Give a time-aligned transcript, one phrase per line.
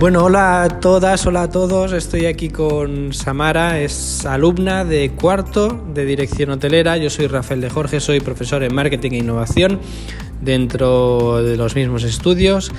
[0.00, 1.92] Bueno, hola a todas, hola a todos.
[1.92, 6.96] Estoy aquí con Samara, es alumna de cuarto de dirección hotelera.
[6.98, 9.80] Yo soy Rafael de Jorge, soy profesor en marketing e innovación
[10.40, 12.70] dentro de los mismos estudios.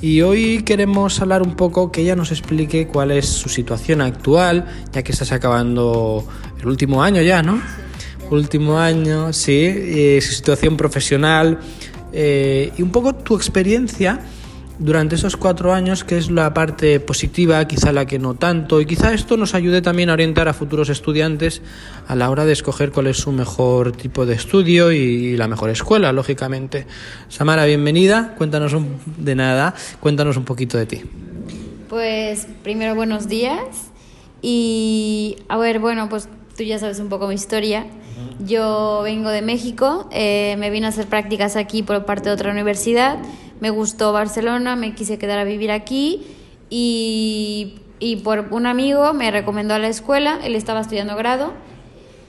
[0.00, 4.64] Y hoy queremos hablar un poco que ella nos explique cuál es su situación actual,
[4.94, 6.24] ya que estás acabando
[6.58, 7.60] el último año ya, ¿no?
[8.30, 11.60] Último año, sí, su situación profesional
[12.14, 14.20] eh, y un poco tu experiencia
[14.78, 18.86] durante esos cuatro años, que es la parte positiva, quizá la que no tanto, y
[18.86, 21.62] quizá esto nos ayude también a orientar a futuros estudiantes
[22.08, 25.70] a la hora de escoger cuál es su mejor tipo de estudio y la mejor
[25.70, 26.86] escuela, lógicamente.
[27.28, 31.02] Samara, bienvenida, cuéntanos un, de nada, cuéntanos un poquito de ti.
[31.88, 33.90] Pues primero buenos días
[34.40, 37.86] y a ver, bueno, pues tú ya sabes un poco mi historia.
[38.38, 42.50] Yo vengo de México, eh, me vine a hacer prácticas aquí por parte de otra
[42.50, 43.18] universidad
[43.62, 46.26] me gustó Barcelona, me quise quedar a vivir aquí
[46.68, 51.52] y, y por un amigo me recomendó a la escuela, él estaba estudiando grado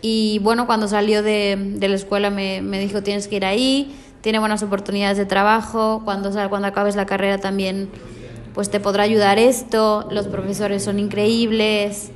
[0.04, 3.96] y bueno, cuando salió de, de la escuela me, me, dijo tienes que ir ahí,
[4.22, 7.90] tiene buenas oportunidades de trabajo, cuando, cuando acabes la carrera también
[8.54, 12.12] pues te podrá ayudar esto, los profesores son increíbles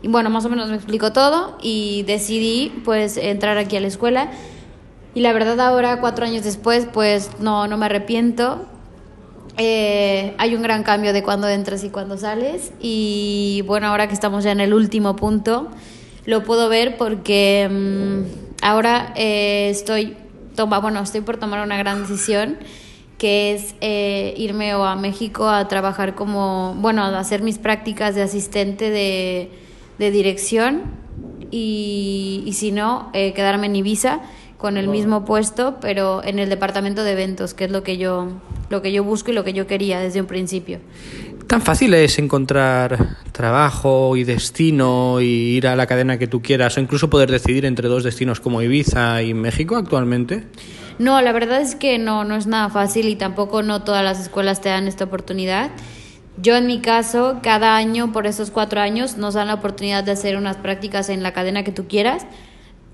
[0.00, 3.88] y bueno, más o menos me explicó todo y decidí pues entrar aquí a la
[3.88, 4.30] escuela
[5.14, 8.64] y la verdad ahora, cuatro años después, pues no, no me arrepiento.
[9.56, 12.72] Eh, hay un gran cambio de cuando entras y cuando sales.
[12.80, 15.68] Y bueno, ahora que estamos ya en el último punto,
[16.26, 20.16] lo puedo ver porque mm, ahora eh, estoy,
[20.54, 22.58] toma, bueno, estoy por tomar una gran decisión
[23.18, 28.14] que es eh, irme o a México a trabajar como, bueno, a hacer mis prácticas
[28.14, 29.50] de asistente de,
[29.98, 30.84] de dirección
[31.50, 34.20] y, y si no, quedarme en Ibiza
[34.60, 38.28] con el mismo puesto, pero en el departamento de eventos, que es lo que yo
[38.68, 40.78] lo que yo busco y lo que yo quería desde un principio.
[41.48, 46.76] ¿Tan fácil es encontrar trabajo y destino y ir a la cadena que tú quieras
[46.76, 50.44] o incluso poder decidir entre dos destinos como Ibiza y México actualmente?
[50.98, 54.20] No, la verdad es que no, no es nada fácil y tampoco no todas las
[54.20, 55.70] escuelas te dan esta oportunidad.
[56.36, 60.12] Yo en mi caso, cada año, por esos cuatro años, nos dan la oportunidad de
[60.12, 62.26] hacer unas prácticas en la cadena que tú quieras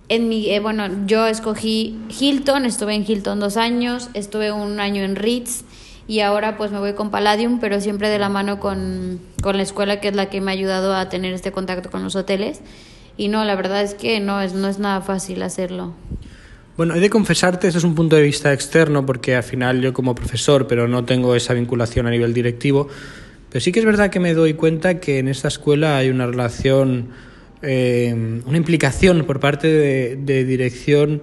[0.09, 5.03] en mi, eh, bueno, yo escogí Hilton, estuve en Hilton dos años, estuve un año
[5.03, 5.65] en Ritz
[6.09, 9.63] y ahora pues me voy con Palladium, pero siempre de la mano con, con la
[9.63, 12.61] escuela que es la que me ha ayudado a tener este contacto con los hoteles.
[13.17, 15.95] Y no, la verdad es que no es, no es nada fácil hacerlo.
[16.77, 19.95] Bueno, he de confesarte, ese es un punto de vista externo, porque al final yo
[19.95, 22.89] como profesor, pero no tengo esa vinculación a nivel directivo,
[23.49, 26.27] pero sí que es verdad que me doy cuenta que en esta escuela hay una
[26.27, 27.09] relación
[27.67, 31.23] eh, una implicación por parte de, dirección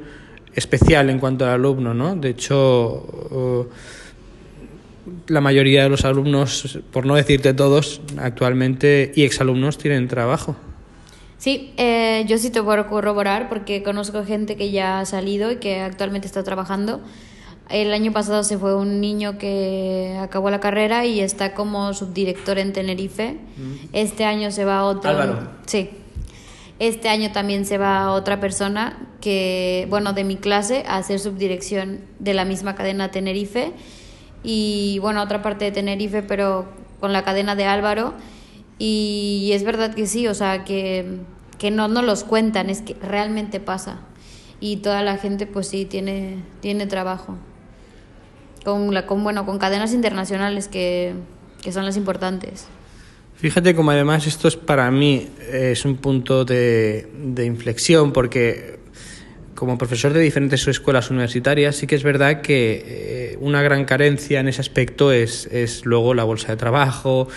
[0.56, 2.16] especial en cuanto al alumno, ¿no?
[2.16, 3.70] De hecho,
[5.28, 10.56] la mayoría de los alumnos, por no decirte todos, actualmente y exalumnos tienen trabajo.
[11.38, 15.58] Sí, eh, yo sí te puedo corroborar porque conozco gente que ya ha salido y
[15.58, 17.02] que actualmente está trabajando.
[17.70, 22.60] El año pasado se fue un niño que acabó la carrera y está como subdirector
[22.60, 23.34] en Tenerife.
[23.58, 23.88] Mm.
[23.94, 25.10] Este año se va otro.
[25.10, 25.50] Álvaro.
[25.66, 25.90] Sí,
[26.80, 32.02] este año también se va otra persona que, bueno, de mi clase a hacer subdirección
[32.20, 33.74] de la misma cadena Tenerife
[34.44, 36.66] y, bueno, otra parte de Tenerife, pero
[37.00, 38.14] con la cadena de Álvaro.
[38.80, 41.20] Y, es verdad que sí, o sea, que,
[41.58, 44.00] que no nos los cuentan, es que realmente pasa.
[44.60, 47.36] Y toda la gente, pues sí, tiene, tiene trabajo.
[48.66, 51.14] Con, la, con, bueno, con cadenas internacionales que,
[51.62, 52.68] que son las importantes.
[53.36, 58.80] Fíjate como además esto es para mí es un punto de, de inflexión porque
[59.56, 64.40] como profesor de diferentes escuelas universitarias sí que es verdad que eh, una gran carencia
[64.40, 67.28] en ese aspecto es, es luego la bolsa de trabajo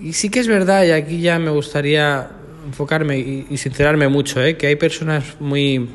[0.00, 2.30] y sí que es verdad y aquí ya me gustaría
[2.64, 4.56] enfocarme y, sincerarme mucho ¿eh?
[4.56, 5.88] que hay personas muy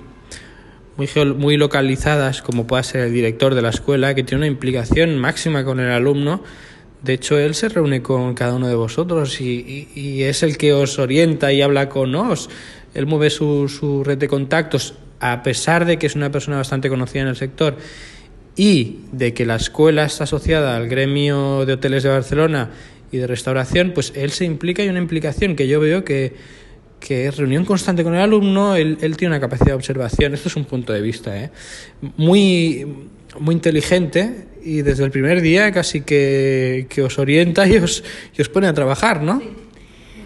[0.98, 5.18] muy, muy localizadas como pueda ser el director de la escuela que tiene una implicación
[5.18, 6.44] máxima con el alumno
[7.04, 10.98] de hecho, él se reúne con cada uno de vosotros y, es el que os
[11.00, 12.50] orienta y habla con os.
[12.94, 16.88] Él mueve su, su, red de contactos, a pesar de que es una persona bastante
[16.88, 17.76] conocida en el sector
[18.56, 22.70] y de que la escuela está asociada al gremio de hoteles de Barcelona
[23.12, 26.64] y de restauración, pues él se implica y una implicación que yo veo que,
[27.10, 30.56] es reunión constante con el alumno, él, él, tiene una capacidad de observación, esto es
[30.56, 31.52] un punto de vista, ¿eh?
[32.16, 32.88] muy,
[33.40, 38.04] muy inteligente y desde el primer día casi que, os orienta y os,
[38.40, 39.42] os pone a trabajar, ¿no?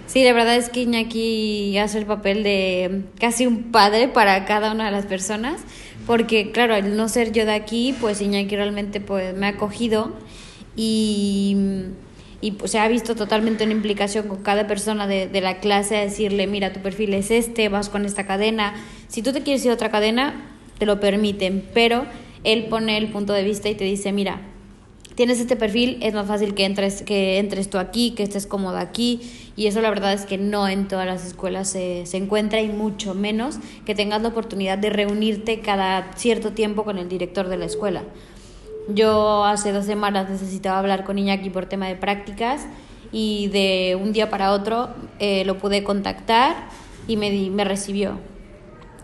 [0.05, 0.23] Sí.
[0.23, 4.85] la verdad es que Iñaki hace el papel de casi un padre para cada una
[4.85, 5.61] de las personas,
[6.05, 10.13] porque claro, al no ser yo de aquí, pues Iñaki realmente pues me ha acogido
[10.75, 11.57] y,
[12.41, 15.97] y pues, se ha visto totalmente una implicación con cada persona de, de la clase
[15.97, 18.75] a decirle, mira, tu perfil es este, vas con esta cadena.
[19.07, 20.35] Si tú te quieres ir a otra cadena,
[20.77, 22.05] te lo permiten, pero
[22.47, 24.39] él pone el punto de vista y te dice, mira,
[25.15, 28.77] tienes este perfil, es más fácil que entres, que entres tú aquí, que estés cómodo
[28.77, 29.19] aquí.
[29.57, 32.69] Y eso la verdad es que no en todas las escuelas se, se encuentra y
[32.69, 37.57] mucho menos que tengas la oportunidad de reunirte cada cierto tiempo con el director de
[37.57, 38.03] la escuela.
[38.87, 42.65] Yo hace dos semanas necesitaba hablar con Iñaki por tema de prácticas
[43.11, 44.89] y de un día para otro
[45.19, 46.69] eh, lo pude contactar
[47.09, 48.19] y me, me recibió.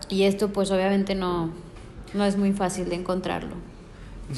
[0.08, 1.63] Y esto pues obviamente no,
[2.14, 3.54] no es muy fácil de encontrarlo.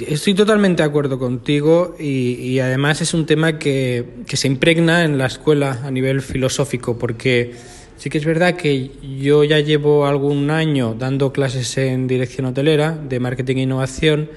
[0.01, 5.17] Estoy totalmente de acuerdo contigo y, además es un tema que, que, se impregna en
[5.17, 7.55] la escuela a nivel filosófico porque
[7.97, 8.91] sí que es verdad que
[9.21, 14.31] yo ya llevo algún año dando clases en dirección hotelera de marketing e innovación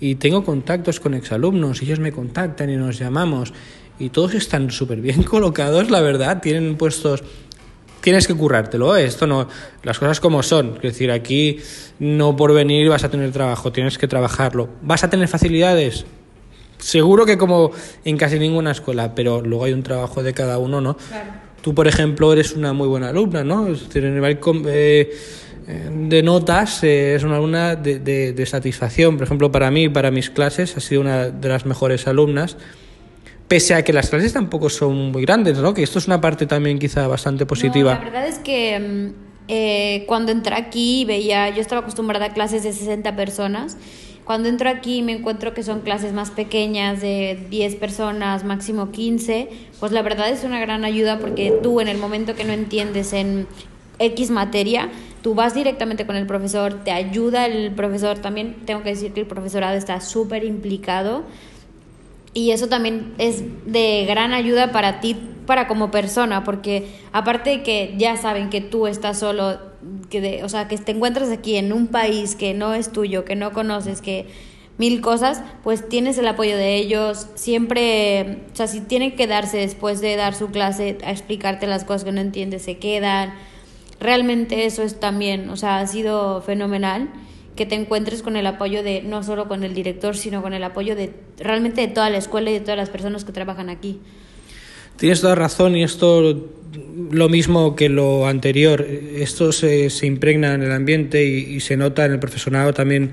[0.00, 3.52] y tengo contactos con exalumnos, ellos me contactan y nos llamamos
[3.98, 7.22] y todos están súper bien colocados, la verdad, tienen puestos
[8.00, 9.04] tienes que currártelo, ¿eh?
[9.04, 9.48] esto no,
[9.82, 11.58] las cosas como son, es decir, aquí
[11.98, 14.68] no por venir vas a tener trabajo, tienes que trabajarlo.
[14.82, 16.04] ¿Vas a tener facilidades?
[16.78, 17.72] Seguro que como
[18.04, 20.96] en casi ninguna escuela, pero luego hay un trabajo de cada uno, ¿no?
[20.96, 21.30] Claro.
[21.62, 23.66] Tú, por ejemplo, eres una muy buena alumna, ¿no?
[23.68, 24.38] Es decir, en nivel
[24.68, 25.10] eh,
[25.66, 29.16] de notas eh, es una alumna de, de, de satisfacción.
[29.16, 32.56] Por ejemplo, para mí, para mis clases, ha sido una de las mejores alumnas
[33.48, 35.74] pese a que las clases tampoco son muy grandes, ¿no?
[35.74, 37.94] Que esto es una parte también quizá bastante positiva.
[37.94, 42.32] No, la verdad es que mm, eh, cuando entré aquí veía, yo estaba acostumbrada a
[42.32, 43.76] clases de 60 personas.
[44.24, 49.48] Cuando entro aquí me encuentro que son clases más pequeñas, de 10 personas, máximo 15,
[49.78, 53.12] pues la verdad es una gran ayuda porque tú en el momento que no entiendes
[53.12, 53.46] en
[54.00, 54.90] X materia,
[55.22, 59.20] tú vas directamente con el profesor, te ayuda el profesor, también tengo que decir que
[59.20, 61.22] el profesorado está súper implicado
[62.36, 65.16] y eso también es de gran ayuda para ti,
[65.46, 69.58] para como persona, porque aparte de que ya saben que tú estás solo,
[70.10, 73.24] que de, o sea, que te encuentras aquí en un país que no es tuyo,
[73.24, 74.26] que no conoces, que
[74.76, 79.56] mil cosas, pues tienes el apoyo de ellos, siempre, o sea, si tienen que darse
[79.56, 83.32] después de dar su clase a explicarte las cosas que no entiendes, se quedan.
[83.98, 87.08] Realmente eso es también, o sea, ha sido fenomenal
[87.56, 90.62] que te encuentres con el apoyo de no solo con el director, sino con el
[90.62, 94.00] apoyo de realmente de toda la escuela y de todas las personas que trabajan aquí.
[94.96, 96.48] Tienes toda razón y esto
[97.10, 102.04] lo mismo que lo anterior, esto se, se impregna en el ambiente y, se nota
[102.04, 103.12] en el profesorado también,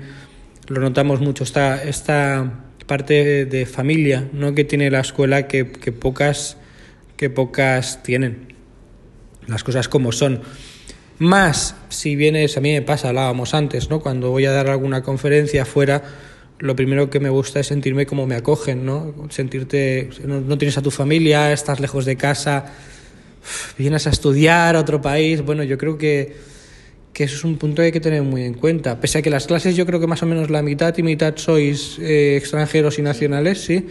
[0.68, 4.54] lo notamos mucho, esta, esta parte de familia ¿no?
[4.54, 6.56] que tiene la escuela que, que, pocas,
[7.16, 8.54] que pocas tienen,
[9.46, 10.40] las cosas como son.
[11.18, 14.00] Más si vienes, a mí me pasa, hablábamos antes, ¿no?
[14.00, 16.02] Cuando voy a dar alguna conferencia afuera,
[16.58, 19.14] lo primero que me gusta es sentirme como me acogen, ¿no?
[19.30, 22.72] Sentirte, no, no tienes a tu familia, estás lejos de casa,
[23.78, 25.42] vienes a estudiar a otro país.
[25.42, 26.34] Bueno, yo creo que,
[27.12, 29.00] que eso es un punto que hay que tener muy en cuenta.
[29.00, 31.34] Pese a que las clases yo creo que más o menos la mitad y mitad
[31.36, 33.86] sois eh, extranjeros y nacionales, sí.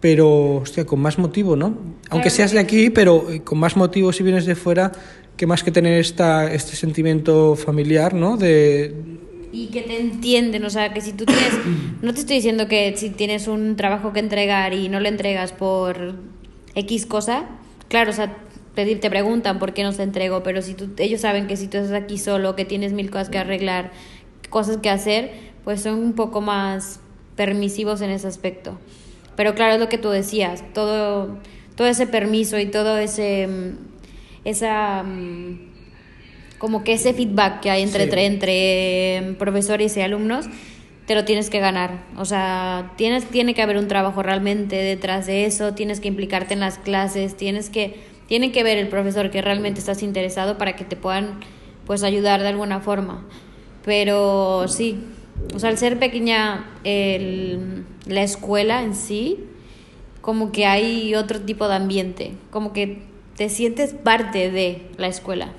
[0.00, 1.76] Pero, hostia, con más motivo, ¿no?
[2.10, 4.92] Aunque seas de aquí, pero con más motivo si vienes de fuera,
[5.36, 8.36] que más que tener esta, este sentimiento familiar, ¿no?
[8.36, 8.94] De,
[9.56, 11.52] y que te entienden, o sea, que si tú tienes,
[12.02, 15.52] no te estoy diciendo que si tienes un trabajo que entregar y no lo entregas
[15.52, 16.16] por
[16.74, 17.46] X cosa,
[17.88, 18.36] claro, o sea,
[18.74, 21.68] te, te preguntan por qué no se entregó, pero si tú, ellos saben que si
[21.68, 23.92] tú estás aquí solo, que tienes mil cosas que arreglar,
[24.50, 25.32] cosas que hacer,
[25.64, 27.00] pues son un poco más
[27.34, 28.78] permisivos en ese aspecto.
[29.36, 31.38] Pero claro, es lo que tú decías, todo,
[31.76, 33.48] todo ese permiso y todo ese
[34.46, 35.04] esa
[36.58, 38.18] como que ese feedback que hay entre, sí.
[38.18, 40.46] entre, entre, profesores y alumnos,
[41.06, 42.04] te lo tienes que ganar.
[42.16, 46.54] O sea, tienes, tiene que haber un trabajo realmente detrás de eso, tienes que implicarte
[46.54, 50.76] en las clases, tienes que, tiene que ver el profesor que realmente estás interesado para
[50.76, 51.40] que te puedan
[51.84, 53.26] pues ayudar de alguna forma.
[53.84, 54.98] Pero sí,
[55.54, 59.44] o sea, al ser pequeña el, la escuela en sí,
[60.22, 63.02] como que hay otro tipo de ambiente, como que
[63.36, 65.52] te sientes parte de la escuela.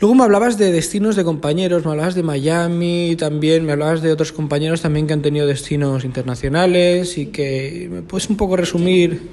[0.00, 4.12] Luego me hablabas de destinos de compañeros, me hablabas de Miami también, me hablabas de
[4.12, 9.28] otros compañeros también que han tenido destinos internacionales y que me puedes un poco resumir.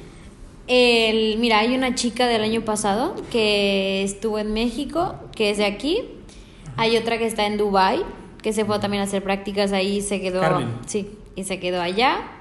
[0.68, 5.66] El, mira, hay una chica del año pasado que estuvo en México, que es de
[5.66, 6.02] aquí.
[6.78, 8.02] Hay otra que está en Dubai,
[8.42, 10.70] que se fue también a hacer prácticas ahí, se quedó, Carmen.
[10.88, 12.35] sí, y se quedó allá.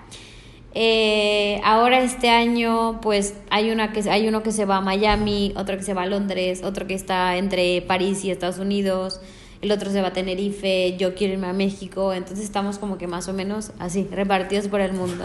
[0.76, 5.54] Eh, ahora este año, pues hay una que hay uno que se va a Miami,
[5.56, 9.20] otro que se va a Londres, otro que está entre París y Estados Unidos.
[9.62, 13.06] el otro se va a Tenerife, yo quiero irme a México, entonces estamos como que
[13.06, 15.24] más o menos así, repartidos por el mundo.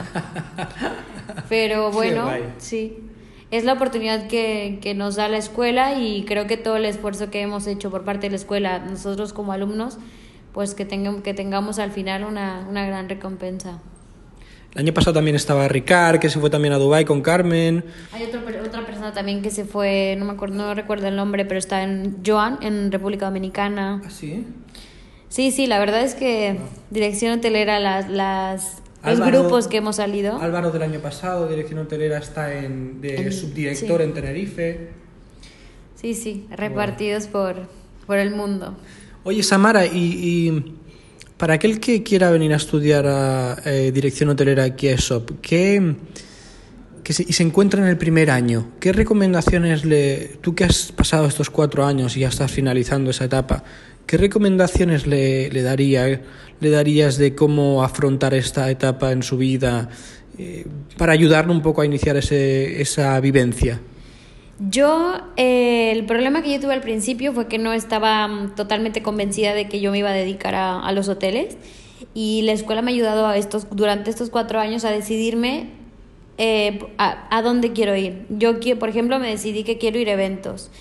[1.49, 2.29] Pero bueno,
[2.59, 2.97] sí,
[3.49, 7.31] es la oportunidad que, que nos da la escuela y creo que todo el esfuerzo
[7.31, 9.97] que hemos hecho por parte de la escuela, nosotros como alumnos,
[10.53, 13.81] pues que, tengamos, que tengamos al final una, una gran recompensa.
[14.73, 17.83] El año pasado también estaba Ricard, que se fue también a Dubai con Carmen.
[18.11, 21.43] Hay otro, otra persona también que se fue, no me acuerdo, no recuerdo el nombre,
[21.45, 24.01] pero está en Joan, en República Dominicana.
[24.05, 24.45] ¿Ah, sí?
[25.27, 26.59] Sí, sí, la verdad es que
[26.91, 30.39] Dirección Hotelera, las, las, los grupos que hemos salido.
[30.39, 34.89] Álvaro del año pasado, Dirección Hotelera está en, de subdirector en Tenerife.
[35.95, 37.67] Sí, sí, repartidos por,
[38.05, 38.77] por el mundo.
[39.23, 40.78] Oye, Samara, y
[41.39, 45.95] para aquel que quiera venir a estudiar a eh, dirección hotelera aquí a ESOP, ¿qué,
[47.07, 51.49] y se encuentra en el primer año, ¿qué recomendaciones le, tú que has pasado estos
[51.49, 53.63] cuatro años y ya estás finalizando esa etapa,
[54.05, 56.21] qué recomendaciones le, le, daría,
[56.59, 59.87] le darías de cómo afrontar esta etapa en su vida
[60.37, 60.65] eh,
[60.97, 63.79] para ayudarle un poco a iniciar ese, esa vivencia?
[64.59, 69.01] Yo, eh, el problema que yo tuve al principio fue que no estaba mm, totalmente
[69.01, 71.57] convencida de que yo me iba a dedicar a, a los hoteles
[72.13, 75.67] y la escuela me ha ayudado a estos, durante estos cuatro años a decidirme
[76.41, 78.25] eh, a, a, dónde quiero ir.
[78.29, 80.71] Yo, por ejemplo, me decidí que quiero ir a eventos.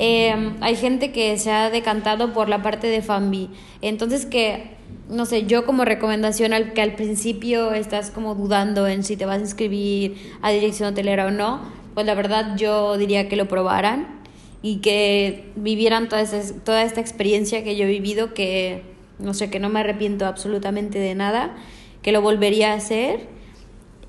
[0.00, 3.48] eh, hay gente que se ha decantado por la parte de Fambi.
[3.82, 4.72] Entonces, que,
[5.08, 9.26] no sé, yo como recomendación al que al principio estás como dudando en si te
[9.26, 11.60] vas a inscribir a dirección hotelera o no,
[11.96, 14.20] pues la verdad yo diría que lo probaran
[14.60, 18.82] y que vivieran toda, esa, toda esta experiencia que yo he vivido, que
[19.18, 21.56] no sé, que no me arrepiento absolutamente de nada,
[22.02, 23.28] que lo volvería a hacer.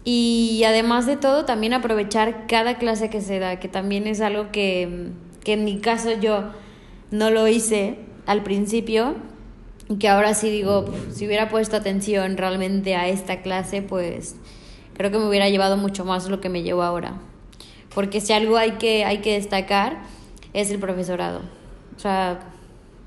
[0.03, 4.51] Y además de todo, también aprovechar cada clase que se da, que también es algo
[4.51, 5.11] que,
[5.45, 6.43] que en mi caso yo
[7.09, 9.15] no lo hice al principio
[9.87, 14.35] y que ahora sí digo, si hubiera puesto atención realmente a esta clase, pues
[14.93, 17.21] creo que me hubiera llevado mucho más lo que me llevo ahora
[17.97, 19.97] porque si algo hay que, hay que destacar
[20.53, 21.41] es el profesorado.
[21.95, 22.41] O sea,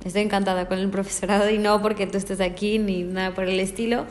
[0.04, 3.60] estoy encantada con el profesorado y no porque tú estés aquí ni nada por el
[3.60, 4.06] estilo,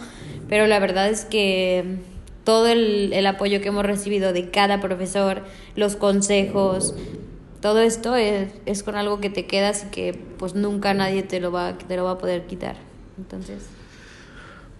[0.47, 1.97] pero la verdad es que
[2.45, 5.43] todo el, el apoyo que hemos recibido de cada profesor,
[5.75, 6.95] los consejos,
[7.59, 11.41] todo esto es, es, con algo que te quedas y que pues nunca nadie te
[11.41, 12.77] lo va, te lo va a poder quitar.
[13.17, 13.65] Entonces...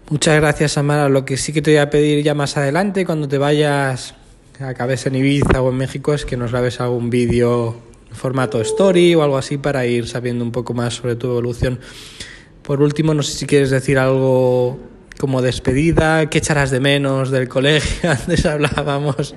[0.08, 1.10] Muchas gracias, Amara.
[1.10, 4.14] Lo que sí que te voy a pedir ya más adelante, cuando te vayas
[4.62, 7.76] acabes en Ibiza o en México es que nos grabes algún vídeo
[8.08, 11.80] en formato story o algo así para ir sabiendo un poco más sobre tu evolución.
[12.62, 14.78] Por último, no sé si quieres decir algo
[15.18, 19.34] como despedida, qué echarás de menos del colegio, antes hablábamos,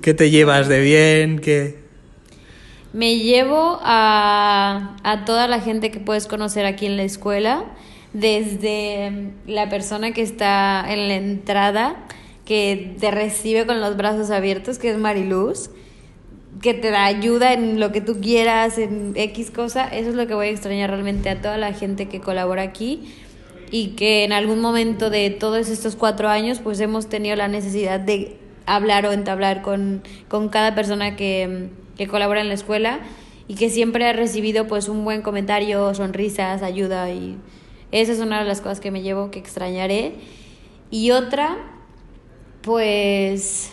[0.00, 1.84] qué te llevas de bien, qué...
[2.92, 7.64] Me llevo a, a toda la gente que puedes conocer aquí en la escuela,
[8.12, 11.96] desde la persona que está en la entrada,
[12.44, 15.70] que te recibe con los brazos abiertos, que es Mariluz,
[16.60, 19.86] que te da ayuda en lo que tú quieras, en X cosa.
[19.86, 23.02] Eso es lo que voy a extrañar realmente a toda la gente que colabora aquí
[23.70, 27.98] y que en algún momento de todos estos cuatro años pues hemos tenido la necesidad
[27.98, 28.36] de
[28.66, 33.00] hablar o entablar con, con cada persona que, que colabora en la escuela
[33.48, 37.36] y que siempre ha recibido pues un buen comentario, sonrisas, ayuda y
[37.90, 40.14] esa es una de las cosas que me llevo que extrañaré.
[40.90, 41.56] Y otra,
[42.64, 43.70] pues,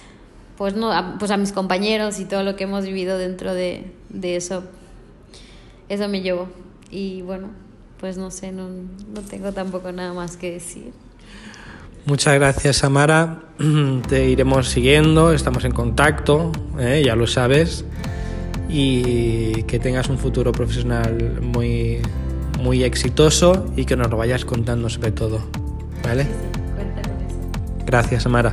[0.57, 3.91] pues, no, a, pues a mis compañeros y todo lo que hemos vivido dentro de,
[4.09, 4.63] de eso,
[5.89, 6.49] eso me llevó.
[6.89, 7.49] Y bueno,
[7.99, 10.91] pues no sé, no, no tengo tampoco nada más que decir.
[12.05, 13.43] Muchas gracias, Amara.
[14.09, 17.03] Te iremos siguiendo, estamos en contacto, ¿eh?
[17.05, 17.85] ya lo sabes.
[18.67, 21.99] Y que tengas un futuro profesional muy,
[22.59, 25.41] muy exitoso y que nos lo vayas contando sobre todo.
[26.03, 26.23] ¿Vale?
[26.23, 27.85] Sí, sí, cuenta con eso.
[27.85, 28.51] Gracias, Amara.